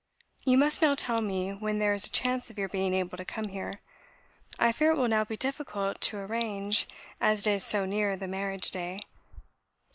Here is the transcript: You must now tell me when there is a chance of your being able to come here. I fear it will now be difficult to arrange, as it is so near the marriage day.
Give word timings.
You 0.45 0.57
must 0.57 0.81
now 0.81 0.95
tell 0.95 1.21
me 1.21 1.51
when 1.53 1.77
there 1.77 1.93
is 1.93 2.07
a 2.07 2.11
chance 2.11 2.49
of 2.49 2.57
your 2.57 2.67
being 2.67 2.91
able 2.95 3.17
to 3.17 3.23
come 3.23 3.49
here. 3.49 3.81
I 4.57 4.71
fear 4.71 4.89
it 4.89 4.95
will 4.97 5.07
now 5.07 5.25
be 5.25 5.37
difficult 5.37 6.01
to 6.01 6.17
arrange, 6.17 6.87
as 7.19 7.45
it 7.45 7.51
is 7.51 7.63
so 7.63 7.85
near 7.85 8.17
the 8.17 8.27
marriage 8.27 8.71
day. 8.71 9.01